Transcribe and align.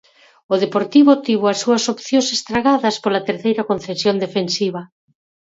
O 0.53 0.55
Deportivo 0.63 1.13
tivo 1.25 1.45
as 1.47 1.59
súas 1.63 1.83
opcións, 1.93 2.27
estragadas 2.37 2.95
pola 3.03 3.25
terceira 3.29 3.67
concesión 3.71 4.15
defensiva. 4.25 4.81